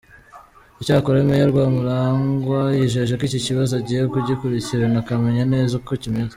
[0.81, 6.29] Icyakora Meya Rwamulangwa yijeje ko iki kibazo agiye kugikurikirana akamenya neza uko kimeze.